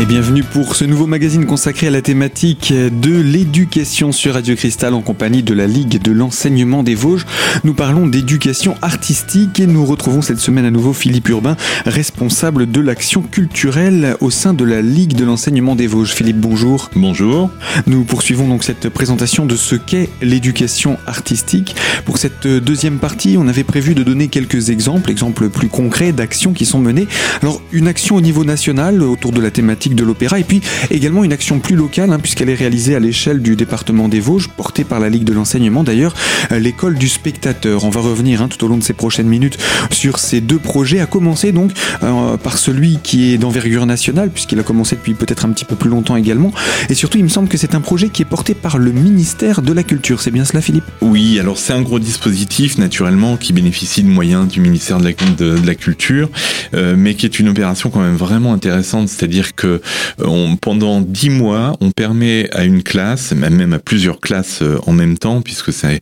[0.00, 4.94] Et bienvenue pour ce nouveau magazine consacré à la thématique de l'éducation sur Radio Cristal
[4.94, 7.26] en compagnie de la Ligue de l'enseignement des Vosges.
[7.64, 12.80] Nous parlons d'éducation artistique et nous retrouvons cette semaine à nouveau Philippe Urbain, responsable de
[12.80, 16.12] l'action culturelle au sein de la Ligue de l'enseignement des Vosges.
[16.12, 16.90] Philippe, bonjour.
[16.94, 17.50] Bonjour.
[17.88, 21.74] Nous poursuivons donc cette présentation de ce qu'est l'éducation artistique.
[22.04, 26.52] Pour cette deuxième partie, on avait prévu de donner quelques exemples, exemples plus concrets d'actions
[26.52, 27.08] qui sont menées.
[27.42, 30.60] Alors, une action au niveau national autour de la thématique de l'opéra et puis
[30.90, 34.48] également une action plus locale hein, puisqu'elle est réalisée à l'échelle du département des Vosges,
[34.48, 36.14] portée par la Ligue de l'enseignement d'ailleurs,
[36.52, 37.84] euh, l'école du spectateur.
[37.84, 39.58] On va revenir hein, tout au long de ces prochaines minutes
[39.90, 44.58] sur ces deux projets, à commencer donc euh, par celui qui est d'envergure nationale puisqu'il
[44.58, 46.52] a commencé depuis peut-être un petit peu plus longtemps également
[46.88, 49.62] et surtout il me semble que c'est un projet qui est porté par le ministère
[49.62, 50.20] de la Culture.
[50.20, 50.84] C'est bien cela Philippe?
[51.00, 55.74] Oui, alors c'est un gros dispositif naturellement qui bénéficie de moyens du ministère de la,
[55.74, 56.28] Culture,
[56.74, 59.77] euh, mais qui est une opération quand même vraiment intéressante, c'est-à-dire que
[60.20, 64.92] euh, pendant dix mois, on permet à une classe, même à plusieurs classes euh, en
[64.92, 66.00] même temps, puisque c'est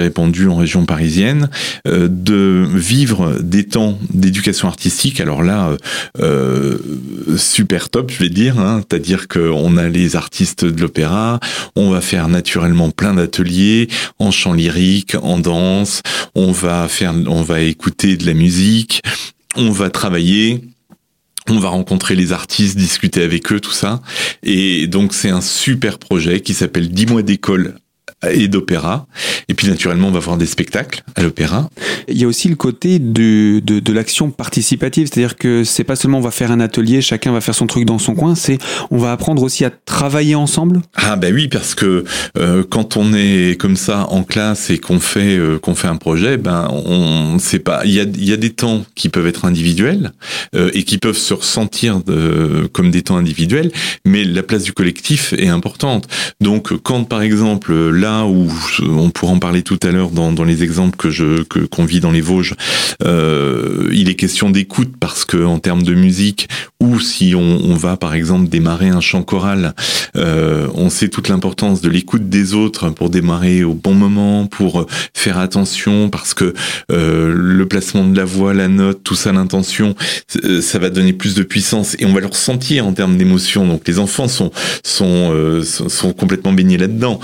[0.00, 1.50] répandu en région parisienne,
[1.86, 5.20] euh, de vivre des temps d'éducation artistique.
[5.20, 5.76] Alors là,
[7.36, 8.58] super top, je vais dire.
[8.58, 11.40] Hein, C'est-à-dire qu'on a les artistes de l'opéra,
[11.76, 16.02] on va faire naturellement plein d'ateliers en chant lyrique, en danse,
[16.34, 19.02] on va faire, on va écouter de la musique,
[19.56, 20.62] on va travailler
[21.50, 24.00] on va rencontrer les artistes, discuter avec eux, tout ça.
[24.42, 27.76] Et donc c'est un super projet qui s'appelle 10 mois d'école
[28.28, 29.06] et d'opéra.
[29.48, 31.70] Et puis naturellement, on va voir des spectacles à l'opéra.
[32.08, 35.96] Il y a aussi le côté de, de, de l'action participative, c'est-à-dire que c'est pas
[35.96, 38.58] seulement on va faire un atelier, chacun va faire son truc dans son coin, c'est
[38.90, 40.82] on va apprendre aussi à travailler ensemble.
[40.94, 42.04] Ah ben oui, parce que
[42.36, 45.96] euh, quand on est comme ça en classe et qu'on fait euh, qu'on fait un
[45.96, 47.82] projet, ben on sait pas.
[47.84, 50.12] Il y a il y a des temps qui peuvent être individuels
[50.54, 53.72] euh, et qui peuvent se ressentir de, comme des temps individuels,
[54.04, 56.06] mais la place du collectif est importante.
[56.40, 58.48] Donc quand par exemple là où
[58.82, 62.10] on pourra en parler tout à l'heure dans, les exemples que je qu'on vit dans
[62.10, 62.54] les Vosges,
[63.04, 66.48] euh, il est question d'écoute parce que en termes de musique
[66.80, 69.74] ou si on, va par exemple démarrer un chant choral,
[70.16, 74.86] euh, on sait toute l'importance de l'écoute des autres pour démarrer au bon moment, pour
[75.14, 76.54] faire attention parce que
[76.90, 79.94] euh, le placement de la voix, la note, tout ça, l'intention,
[80.60, 83.66] ça va donner plus de puissance et on va le ressentir en termes d'émotion.
[83.66, 84.50] Donc les enfants sont
[84.84, 87.20] sont sont complètement baignés là-dedans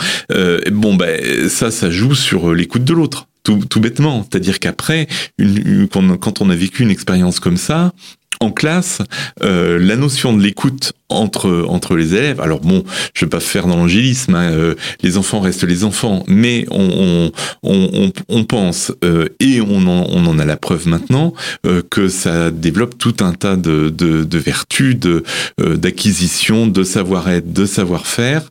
[0.77, 3.27] bon, ben ça, ça joue sur l'écoute de l'autre.
[3.43, 4.27] Tout, tout, bêtement.
[4.29, 5.07] C'est-à-dire qu'après,
[5.39, 7.93] quand on a vécu une expérience comme ça,
[8.41, 9.03] en classe,
[9.43, 12.41] euh, la notion de l'écoute entre entre les élèves.
[12.41, 12.85] Alors bon,
[13.15, 14.35] je vais pas faire dans l'angélisme.
[14.35, 17.31] Hein, euh, les enfants restent les enfants, mais on
[17.63, 21.33] on, on, on pense euh, et on en, on en a la preuve maintenant
[21.67, 25.23] euh, que ça développe tout un tas de de, de vertus, de
[25.59, 28.49] d'acquisition, de savoir-être, de savoir-faire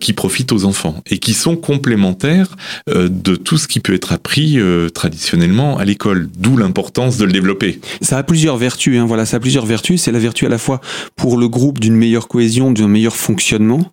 [0.00, 2.56] qui profitent aux enfants et qui sont complémentaires
[2.88, 4.58] de tout ce qui peut être appris
[4.94, 6.28] traditionnellement à l'école.
[6.38, 7.80] D'où l'importance de le développer.
[8.00, 8.98] Ça a plusieurs vertus.
[8.98, 10.02] Hein, voilà, ça a plusieurs vertus.
[10.02, 10.80] C'est la vertu à la fois
[11.16, 13.92] pour le groupe d'une meilleure cohésion, d'un meilleur fonctionnement,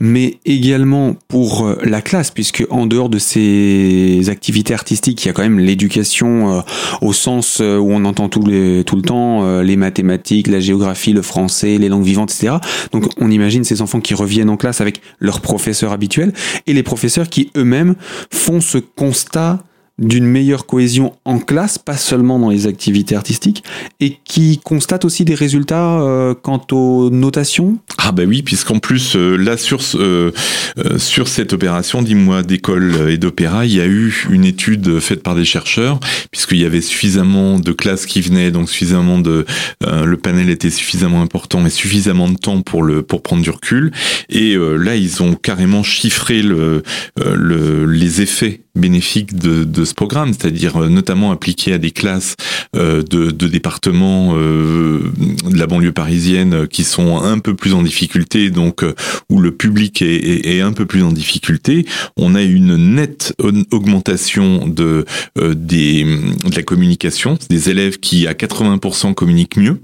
[0.00, 5.30] mais également pour euh, la classe, puisque en dehors de ces activités artistiques, il y
[5.30, 6.60] a quand même l'éducation euh,
[7.00, 11.22] au sens euh, où on entend tout, tout le temps les mathématiques, la géographie, le
[11.22, 12.56] français, les langues vivantes, etc.
[12.92, 16.32] Donc on imagine ces enfants qui reviennent en classe avec leurs professeurs habituels
[16.66, 17.94] et les professeurs qui eux-mêmes
[18.30, 19.64] font ce constat
[19.98, 23.62] d'une meilleure cohésion en classe, pas seulement dans les activités artistiques,
[24.00, 27.78] et qui constate aussi des résultats euh, quant aux notations?
[27.98, 30.32] Ah bah oui, puisqu'en plus, euh, là, sur, euh,
[30.96, 35.22] sur cette opération 10 mois d'école et d'opéra, il y a eu une étude faite
[35.22, 39.44] par des chercheurs, puisqu'il y avait suffisamment de classes qui venaient, donc suffisamment de...
[39.82, 43.92] le panel était suffisamment important et suffisamment de temps pour, le, pour prendre du recul,
[44.30, 46.82] et là, ils ont carrément chiffré le,
[47.16, 52.36] le, les effets bénéfiques de, ce programme, c'est-à-dire euh, notamment appliqué à des classes
[52.76, 55.12] euh, de, départements euh,
[55.50, 58.84] de la banlieue parisienne qui sont un peu plus en difficulté, donc
[59.28, 61.86] où le public est, un peu plus en difficulté.
[62.16, 63.34] On a une nette
[63.70, 65.04] augmentation de,
[65.36, 69.80] de la communication, des élèves qui à 80% communiquent mieux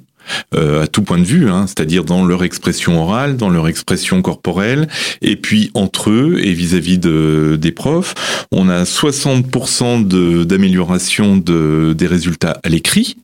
[0.54, 4.22] euh, à tout point de vue, hein, c'est-à-dire dans leur expression orale, dans leur expression
[4.22, 4.88] corporelle,
[5.22, 8.14] et puis entre eux et vis-à-vis de, des profs,
[8.52, 13.16] on a 60% d'amélioration de, des résultats à l'écrit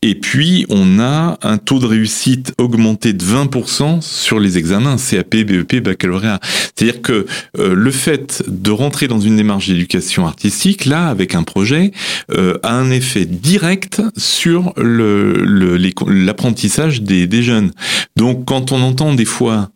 [0.00, 5.36] Et puis, on a un taux de réussite augmenté de 20% sur les examens CAP,
[5.36, 6.38] BEP, baccalauréat.
[6.76, 7.26] C'est-à-dire que
[7.58, 11.90] euh, le fait de rentrer dans une démarche d'éducation artistique, là, avec un projet,
[12.30, 17.72] euh, a un effet direct sur l'apprentissage le, des, des, jeunes.
[18.16, 19.70] Donc, quand on entend des fois,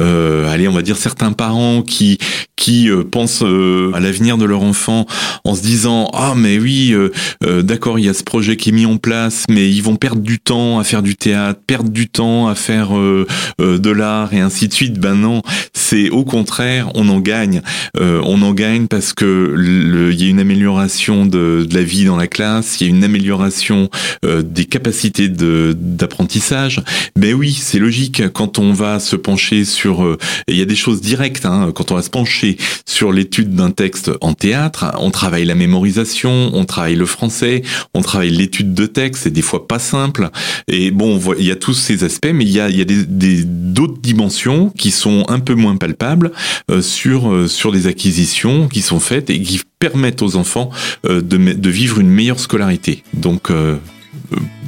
[0.00, 2.18] euh, allez, on va dire certains parents qui
[2.56, 5.06] qui euh, pensent à l'avenir de leur enfant
[5.44, 6.94] en se disant ah mais oui,
[7.40, 10.22] d'accord, il y a ce projet qui est mis en place, mais ils vont perdre
[10.22, 13.26] du temps à faire du théâtre, perdre du temps à faire euh,
[13.60, 14.98] euh, de l'art et ainsi de suite.
[14.98, 17.62] Ben non, c'est au contraire, on en gagne.
[17.98, 19.54] Euh, on en gagne parce que
[20.10, 22.90] il y a une amélioration de, de, la vie dans la classe, il y a
[22.90, 23.88] une amélioration
[24.22, 26.82] des capacités d'apprentissage.
[27.16, 30.16] Ben oui, c'est logique quand on va se pencher sur.
[30.48, 32.56] il y a des choses directes hein, quand on va se pencher
[32.86, 34.92] sur l'étude d'un texte en théâtre.
[34.98, 37.62] On travaille la mémorisation, on travaille le français,
[37.92, 39.24] on travaille l'étude de texte.
[39.24, 40.30] C'est des fois pas simple.
[40.68, 44.00] Et bon, il y a tous ces aspects, mais il y a, y des, d'autres
[44.00, 46.32] dimensions qui sont un peu moins palpables
[46.70, 50.70] euh, sur euh, sur des acquisitions qui sont faites et qui permettent aux enfants
[51.06, 53.02] euh, de vivre une meilleure scolarité.
[53.12, 53.50] Donc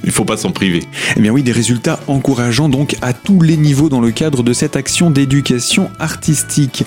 [0.06, 0.84] il faut pas s'en priver.
[1.16, 4.52] Eh bien oui, des résultats encourageants donc à tous les niveaux dans le cadre de
[4.52, 6.84] cette action d'éducation artistique.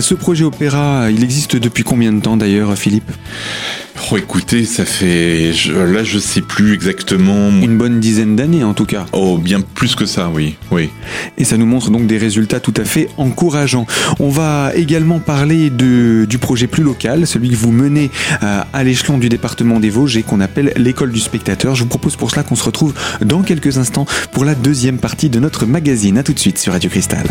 [0.00, 3.10] ce projet opéra, il existe depuis combien de temps d'ailleurs, Philippe?
[4.10, 5.52] Oh, écoutez, ça fait.
[5.68, 7.48] là, je sais plus exactement.
[7.48, 9.06] Une bonne dizaine d'années, en tout cas.
[9.12, 10.56] Oh, bien plus que ça, oui.
[10.70, 10.90] oui.
[11.38, 13.86] Et ça nous montre donc des résultats tout à fait encourageants.
[14.18, 18.10] On va également parler de, du projet plus local, celui que vous menez
[18.42, 21.74] euh, à l'échelon du département des Vosges et qu'on appelle l'école du spectateur.
[21.74, 25.30] Je vous propose pour cela qu'on se retrouve dans quelques instants pour la deuxième partie
[25.30, 26.18] de notre magazine.
[26.18, 27.26] A tout de suite sur Radio Cristal.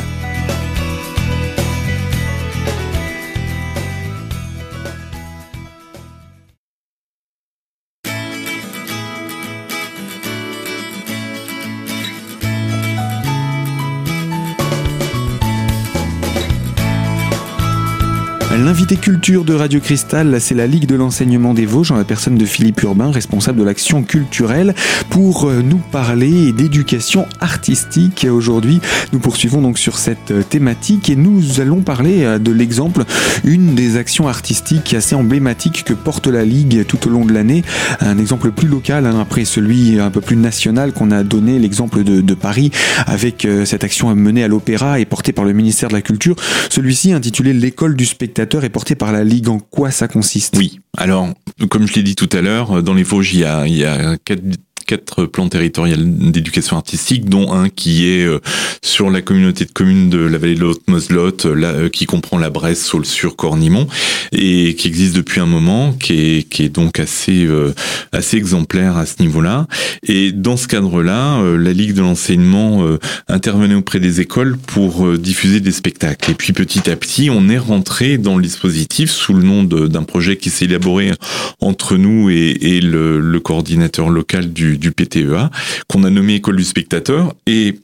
[18.51, 22.36] L'invité culture de Radio Cristal, c'est la Ligue de l'enseignement des Vosges en la personne
[22.36, 24.74] de Philippe Urbain, responsable de l'action culturelle,
[25.12, 28.25] pour euh, nous parler d'éducation artistique.
[28.30, 28.81] Aujourd'hui,
[29.13, 33.04] nous poursuivons donc sur cette euh, thématique et nous allons parler euh, de l'exemple,
[33.44, 37.63] une des actions artistiques assez emblématiques que porte la Ligue tout au long de l'année.
[38.00, 42.04] Un exemple plus local, hein, après celui un peu plus national qu'on a donné, l'exemple
[42.04, 42.72] de, Paris,
[43.06, 46.36] avec cette action menée à l'Opéra et portée par le ministère de la Culture.
[46.69, 48.06] Celui-ci intitulé L'école du
[48.39, 49.50] est porté par la Ligue.
[49.50, 50.56] En quoi ça consiste?
[50.57, 50.80] Oui.
[50.97, 51.27] Alors,
[51.69, 53.86] comme je l'ai dit tout à l'heure, dans les Vosges, il y a, il y
[53.86, 54.41] a quatre
[54.89, 58.39] quatre plans territoriaux d'éducation artistique, dont un qui est euh,
[58.81, 62.50] sur la communauté de communes de la vallée de la Haute-Moselotte, euh, qui comprend la
[62.50, 63.88] Bresse, Saulsure, Cornimont,
[64.31, 67.71] et qui existe depuis un moment, qui est, donc assez, euh,
[68.12, 69.68] assez exemplaire à ce niveau-là.
[70.01, 72.83] Et dans ce cadre-là, la Ligue de l'enseignement
[73.27, 76.31] intervenait auprès des écoles pour diffuser des spectacles.
[76.31, 80.03] Et puis petit à petit, on est rentré dans le dispositif sous le nom d'un
[80.03, 81.12] projet qui s'est élaboré
[81.59, 85.49] entre nous et, et le coordinateur local du, du PTEA,
[85.87, 87.33] qu'on a nommé École du spectateur.
[87.45, 87.79] Et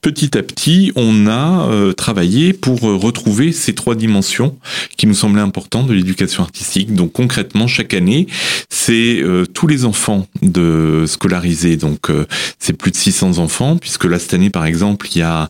[0.00, 4.56] petit à petit, on a euh, travaillé pour euh, retrouver ces trois dimensions
[4.96, 6.94] qui nous semblaient importantes de l'éducation artistique.
[6.94, 8.26] Donc concrètement, chaque année,
[8.68, 11.76] c'est euh, tous les enfants de scolarisés.
[11.76, 12.10] Donc
[12.58, 15.48] c'est plus de 600 enfants, puisque là cette année, par exemple, il y a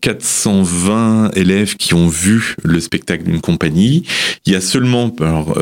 [0.00, 4.04] 420 élèves qui ont vu le spectacle d'une compagnie.
[4.46, 5.56] Il y a seulement alors,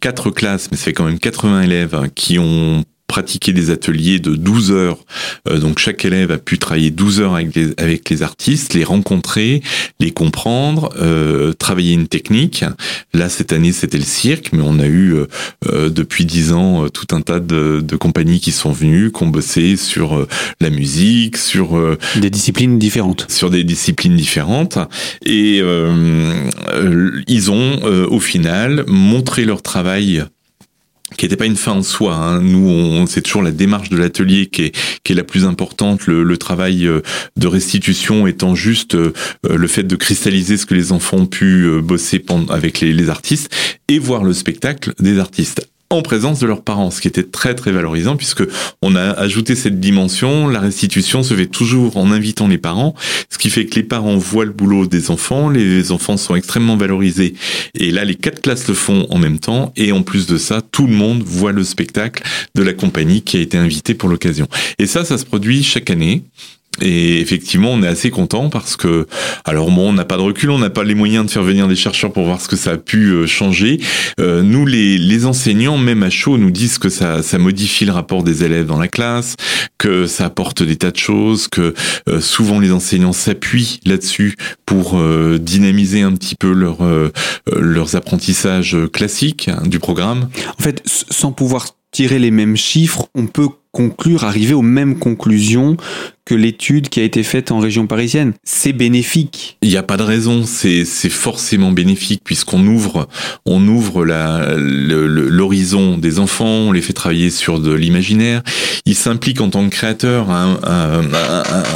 [0.00, 4.36] quatre classes, mais ça fait quand même 80 élèves qui ont pratiquer des ateliers de
[4.36, 4.98] 12 heures.
[5.48, 8.84] Euh, donc chaque élève a pu travailler 12 heures avec les, avec les artistes, les
[8.84, 9.62] rencontrer,
[9.98, 12.64] les comprendre, euh, travailler une technique.
[13.12, 15.26] Là, cette année, c'était le cirque, mais on a eu euh,
[15.66, 19.22] euh depuis 10 ans euh, tout un tas de, de, compagnies qui sont venues, qui
[19.22, 20.26] ont bossé sur
[20.60, 21.96] la musique, sur...
[22.16, 23.26] des disciplines différentes.
[23.28, 24.78] Sur des disciplines différentes.
[25.24, 25.62] Et
[27.26, 30.24] ils ont, au final, montré leur travail
[31.16, 32.14] qui n'était pas une fin en soi.
[32.14, 32.40] Hein.
[32.42, 36.06] Nous, on, c'est toujours la démarche de l'atelier qui est, la plus importante.
[36.06, 37.00] Le, travail euh,
[37.36, 39.12] de restitution étant juste euh,
[39.48, 43.50] le fait de cristalliser ce que les enfants ont pu euh, bosser avec les artistes
[43.88, 47.54] et voir le spectacle des artistes en présence de leurs parents, ce qui était très
[47.54, 48.42] très valorisant puisque
[48.82, 50.46] on a ajouté cette dimension.
[50.46, 52.94] La restitution se fait toujours en invitant les parents,
[53.30, 56.76] ce qui fait que les parents voient le boulot des enfants, les enfants sont extrêmement
[56.76, 57.34] valorisés.
[57.74, 60.60] Et là, les quatre classes le font en même temps et en plus de ça,
[60.60, 62.22] tout le monde voit le spectacle
[62.54, 64.46] de la compagnie qui a été invitée pour l'occasion.
[64.78, 66.22] Et ça, ça se produit chaque année.
[66.80, 69.06] Et effectivement, on est assez content parce que,
[69.44, 71.68] alors bon, on n'a pas de recul, on n'a pas les moyens de faire venir
[71.68, 73.80] des chercheurs pour voir ce que ça a pu euh, changer.
[74.20, 77.92] Euh, nous, les, les enseignants, même à chaud, nous disent que ça, ça modifie le
[77.92, 79.36] rapport des élèves dans la classe,
[79.78, 81.74] que ça apporte des tas de choses, que
[82.08, 84.98] euh, souvent les enseignants s'appuient là-dessus pour
[85.38, 86.78] dynamiser un petit peu leur,
[87.56, 90.28] leurs apprentissages classiques hein, du programme.
[90.58, 95.76] En fait, sans pouvoir tirer les mêmes chiffres, on peut conclure, arriver aux mêmes conclusions
[96.28, 98.34] que l'étude qui a été faite en région parisienne.
[98.44, 99.56] C'est bénéfique.
[99.62, 103.08] Il n'y a pas de raison, c'est forcément bénéfique puisqu'on ouvre,
[103.46, 108.42] on ouvre l'horizon des enfants, on les fait travailler sur de l'imaginaire.
[108.84, 110.58] Ils s'impliquent en tant que créateurs à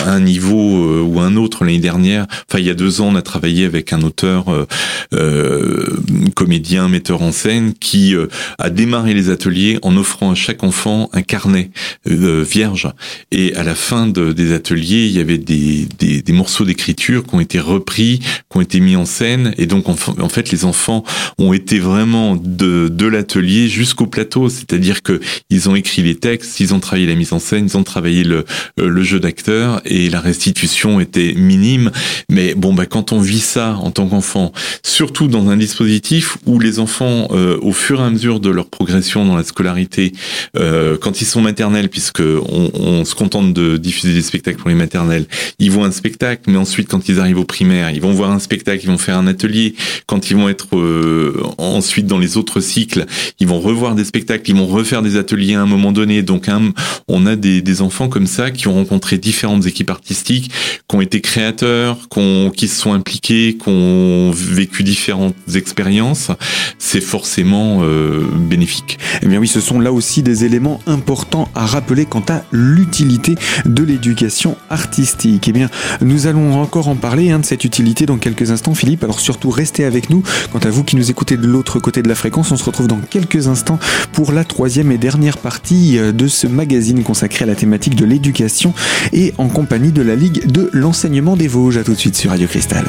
[0.06, 1.64] un, niveau euh, ou un autre.
[1.64, 4.66] L'année dernière, enfin il y a deux ans, on a travaillé avec un auteur, euh,
[5.14, 5.86] euh
[6.34, 8.26] comédien, metteur en scène qui euh,
[8.58, 11.70] a démarré les ateliers en offrant à chaque enfant un carnet
[12.04, 12.88] vierge.
[13.30, 17.24] Et à la fin de, des ateliers, il y avait des, des, des morceaux d'écriture
[17.24, 20.64] qui ont été repris, qui ont été mis en scène, et donc en, fait les
[20.64, 21.04] enfants
[21.38, 25.20] ont été vraiment de, de l'atelier jusqu'au plateau, c'est-à-dire que
[25.50, 28.24] ils ont écrit les textes, ils ont travaillé la mise en scène, ils ont travaillé
[28.24, 28.44] le,
[28.80, 31.90] euh, le jeu d'acteur, et la restitution était minime.
[32.30, 36.58] Mais bon, bah quand on vit ça en tant qu'enfant, surtout dans un dispositif où
[36.58, 40.12] les enfants, euh, au fur et à mesure de leur progression dans la scolarité,
[40.56, 44.74] euh, quand ils sont maternels, puisque on, se contente de diffuser des spectacle pour les
[44.74, 45.26] maternelles.
[45.58, 48.38] Ils voient un spectacle, mais ensuite, quand ils arrivent au primaire, ils vont voir un
[48.38, 49.74] spectacle, ils vont faire un atelier.
[50.06, 53.06] Quand ils vont être euh, ensuite dans les autres cycles,
[53.40, 56.22] ils vont revoir des spectacles, ils vont refaire des ateliers à un moment donné.
[56.22, 56.48] Donc,
[57.08, 60.50] on a des, enfants comme ça qui ont rencontré différentes équipes artistiques,
[60.88, 66.30] qui ont été créateurs, qui, qui se sont impliqués, qui ont vécu différentes expériences.
[66.78, 68.98] C'est forcément euh, bénéfique.
[69.22, 73.36] Eh bien oui, ce sont là aussi des éléments importants à rappeler quant à l'utilité
[73.64, 75.48] de l'éducation artistique.
[75.48, 75.68] Eh bien,
[76.00, 79.04] nous allons encore en parler hein, de cette utilité dans quelques instants, Philippe.
[79.04, 80.22] Alors surtout, restez avec nous.
[80.52, 82.88] Quant à vous qui nous écoutez de l'autre côté de la fréquence, on se retrouve
[82.88, 83.78] dans quelques instants
[84.12, 88.04] pour la troisième et dernière partie euh, de ce magazine consacré à la thématique de
[88.04, 88.74] l'éducation
[89.12, 91.76] et en compagnie de la Ligue de l'enseignement des Vosges.
[91.76, 92.84] À tout de suite sur Radio Cristal.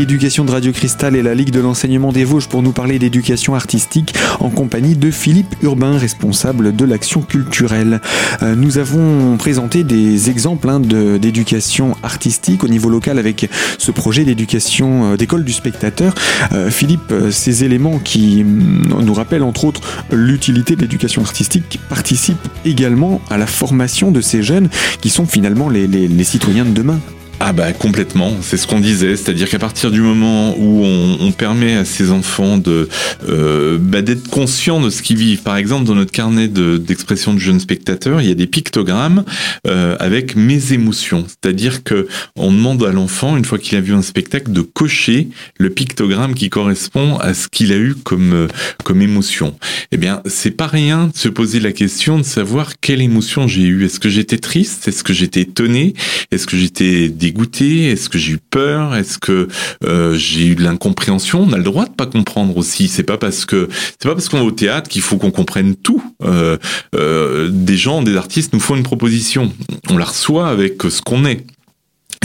[0.00, 3.54] Éducation de Radio Cristal et la Ligue de l'enseignement des Vosges pour nous parler d'éducation
[3.54, 8.00] artistique en compagnie de Philippe Urbain, responsable de l'action culturelle.
[8.42, 14.24] Euh, nous avons présenté des exemples hein, d'éducation artistique au niveau local avec ce projet
[14.24, 16.14] d'éducation euh, d'école du spectateur.
[16.52, 22.48] Euh, Philippe, ces éléments qui mm, nous rappellent entre autres l'utilité de l'éducation artistique participent
[22.64, 24.70] également à la formation de ces jeunes
[25.02, 26.98] qui sont finalement les citoyens de demain.
[27.44, 31.32] Ah bah complètement, c'est ce qu'on disait, c'est-à-dire qu'à partir du moment où on, on
[31.32, 32.88] permet à ces enfants de
[33.28, 37.38] euh, bah d'être conscients de ce qu'ils vivent, par exemple dans notre carnet d'expression de,
[37.38, 39.24] de jeunes spectateurs, il y a des pictogrammes
[39.66, 42.06] euh, avec mes émotions, c'est-à-dire que
[42.36, 45.26] on demande à l'enfant une fois qu'il a vu un spectacle de cocher
[45.58, 48.48] le pictogramme qui correspond à ce qu'il a eu comme euh,
[48.84, 49.56] comme émotion.
[49.90, 53.62] Eh bien, c'est pas rien de se poser la question de savoir quelle émotion j'ai
[53.62, 53.84] eu.
[53.84, 54.86] Est-ce que j'étais triste?
[54.86, 55.94] Est-ce que j'étais étonné?
[56.30, 59.48] Est-ce que j'étais dégoûté Est-ce que j'ai eu peur Est-ce que
[59.84, 62.88] euh, j'ai eu de l'incompréhension On a le droit de pas comprendre aussi.
[62.88, 65.74] C'est pas parce que c'est pas parce qu'on est au théâtre qu'il faut qu'on comprenne
[65.74, 66.02] tout.
[66.24, 66.58] Euh,
[66.94, 69.52] euh, des gens, des artistes nous font une proposition.
[69.90, 71.46] On la reçoit avec ce qu'on est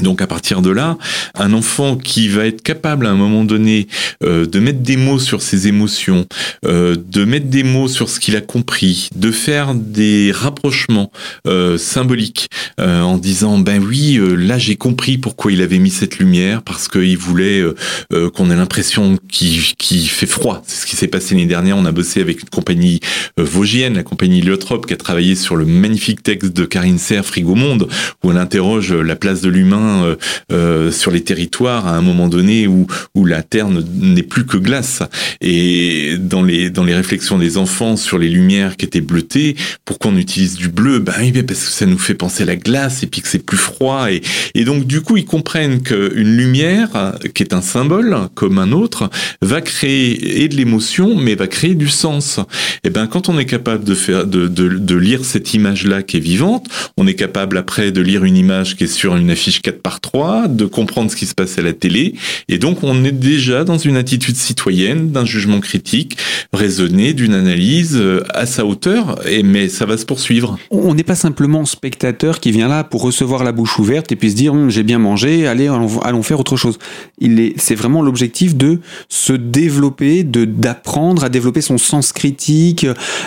[0.01, 0.98] donc à partir de là,
[1.36, 3.88] un enfant qui va être capable à un moment donné
[4.24, 6.25] euh, de mettre des mots sur ses émotions,
[6.66, 11.12] euh, de mettre des mots sur ce qu'il a compris, de faire des rapprochements
[11.48, 12.50] euh, symboliques
[12.80, 17.18] en disant ben oui là j'ai compris pourquoi il avait mis cette lumière parce qu'il
[17.18, 17.63] voulait
[18.36, 20.62] qu'on ait l'impression qu'il fait froid.
[20.66, 21.77] C'est ce qui s'est passé l'année dernière.
[21.77, 23.00] On a bossé avec une compagnie
[23.38, 27.56] vosgienne, la compagnie Liotrop, qui a travaillé sur le magnifique texte de Karine Serre, Frigo
[27.56, 27.88] Monde,
[28.24, 30.15] où elle interroge la place de l'humain euh,
[30.51, 34.58] euh, sur les territoires à un moment donné où, où la terre n'est plus que
[34.58, 35.01] glace.
[35.41, 40.12] Et dans les, dans les réflexions des enfants sur les lumières qui étaient bleutées, pourquoi
[40.12, 43.03] on utilise du bleu Ben oui, parce que ça nous fait penser à la glace
[43.03, 44.12] et puis que c'est plus froid.
[44.12, 44.22] Et,
[44.56, 49.10] et donc du coup, ils comprennent qu'une lumière, qui est un symbole comme un autre,
[49.41, 52.39] va créer et de l'émotion, mais va créer du sens.
[52.84, 56.17] Et ben quand on est capable de faire, de, de, de lire cette image-là qui
[56.17, 56.67] est vivante,
[56.98, 59.81] on est capable après de lire une image qui est sur une affiche 4 4
[59.81, 62.15] par 3, de comprendre ce qui se passe à la télé.
[62.48, 66.17] Et donc, on est déjà dans une attitude citoyenne, d'un jugement critique,
[66.53, 69.19] raisonné, d'une analyse euh, à sa hauteur.
[69.27, 70.57] Et, mais ça va se poursuivre.
[70.72, 74.31] On n'est pas simplement spectateur qui vient là pour recevoir la bouche ouverte et puis
[74.31, 76.77] se dire hum, j'ai bien mangé, allez, allons, faire autre chose.
[77.19, 78.79] Il est, c'est vraiment l'objectif de
[79.10, 82.86] se développer, de d'apprendre à développer son sens critique,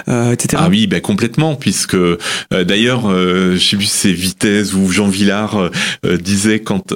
[0.09, 0.63] euh, etc.
[0.65, 2.17] Ah oui, ben complètement, puisque euh,
[2.51, 5.71] d'ailleurs, euh, je sais plus c'est Vitesse ou Jean Villard
[6.05, 6.17] euh,
[6.65, 6.95] quand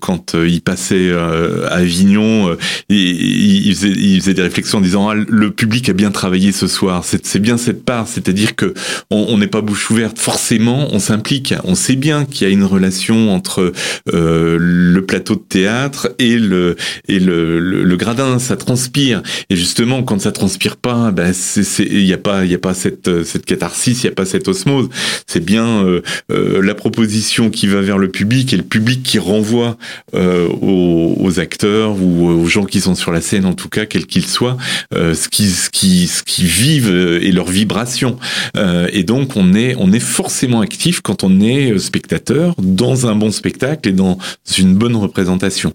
[0.00, 2.56] quand il passait à Avignon,
[2.88, 3.74] il, il,
[4.20, 7.04] faisait, des réflexions en disant ah, le public a bien travaillé ce soir.
[7.04, 8.74] C'est bien cette part, c'est-à-dire que
[9.10, 10.18] on n'est pas bouche ouverte.
[10.18, 11.54] Forcément, on s'implique.
[11.64, 13.72] On sait bien qu'il y a une relation entre
[14.06, 16.76] le plateau de théâtre et le
[17.08, 18.38] et le, gradin.
[18.38, 19.22] Ça transpire.
[19.50, 21.32] Et justement, quand ça transpire pas, ben
[21.78, 24.24] il n'y a pas il y a pas cette cette catharsis, il n'y a pas
[24.24, 24.88] cette osmose.
[25.26, 26.02] C'est bien euh,
[26.32, 29.76] euh, la proposition qui va vers le public et le public qui renvoie
[30.14, 34.06] euh, aux, acteurs ou aux gens qui sont sur la scène, en tout cas, quels
[34.06, 34.56] qu'ils soient,
[34.92, 38.18] ce qui ce qui ce qui vivent et leur vibration.
[38.56, 43.32] et donc on est on est forcément actif quand on est spectateur dans un bon
[43.32, 44.18] spectacle et dans
[44.58, 45.74] une bonne représentation.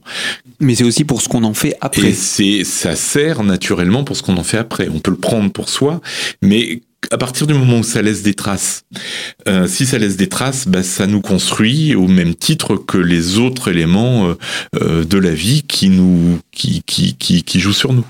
[0.59, 2.09] Mais c'est aussi pour ce qu'on en fait après.
[2.09, 4.89] Et c'est ça sert naturellement pour ce qu'on en fait après.
[4.93, 6.01] On peut le prendre pour soi,
[6.41, 8.83] mais à partir du moment où ça laisse des traces,
[9.47, 13.37] euh, si ça laisse des traces, bah, ça nous construit au même titre que les
[13.37, 14.37] autres éléments euh,
[14.81, 18.05] euh, de la vie qui nous qui, qui, qui, jouent sur nous.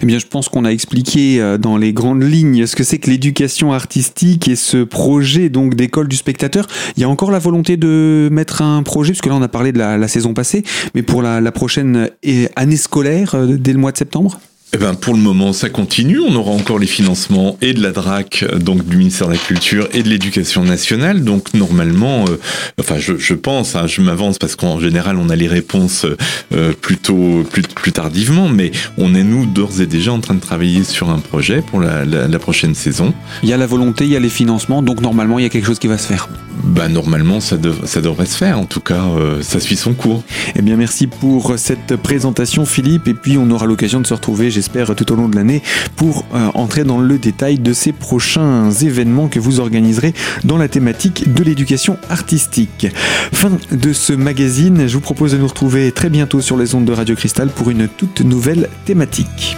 [0.00, 3.10] Eh bien, je pense qu'on a expliqué dans les grandes lignes ce que c'est que
[3.10, 6.66] l'éducation artistique et ce projet donc d'école du spectateur.
[6.96, 9.48] Il y a encore la volonté de mettre un projet, parce que là on a
[9.48, 12.08] parlé de la, saison passée, mais pour la prochaine
[12.56, 14.40] année scolaire dès le mois de septembre?
[14.76, 16.20] Eh ben pour le moment, ça continue.
[16.20, 19.88] On aura encore les financements et de la DRAC, donc du ministère de la Culture
[19.94, 21.24] et de l'Éducation nationale.
[21.24, 22.36] Donc normalement, euh,
[22.78, 26.04] enfin je, pense, hein, je m'avance parce qu'en général on a les réponses
[26.52, 30.84] euh, plutôt plus, tardivement, mais on est nous d'ores et déjà en train de travailler
[30.84, 33.14] sur un projet pour la, prochaine saison.
[33.42, 35.48] Il y a la volonté, il y a les financements, donc normalement il y a
[35.48, 36.28] quelque chose qui va se faire.
[36.76, 38.58] Bah normalement ça, devrait se faire.
[38.58, 40.22] En tout cas, euh, ça suit son cours.
[40.56, 44.50] Eh bien merci pour cette présentation, Philippe, et puis on aura l'occasion de se retrouver
[44.50, 45.62] j'espère, tout au long de l'année
[45.96, 50.12] pour euh, entrer dans le détail de ces prochains événements que vous organiserez
[50.44, 52.88] dans la thématique de l'éducation artistique.
[53.32, 56.84] Fin de ce magazine, je vous propose de nous retrouver très bientôt sur les ondes
[56.84, 59.56] de Radio Cristal pour une toute nouvelle thématique.